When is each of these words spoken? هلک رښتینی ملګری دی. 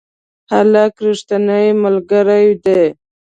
هلک 0.51 0.93
رښتینی 1.07 1.67
ملګری 1.83 2.47
دی. 2.63 2.83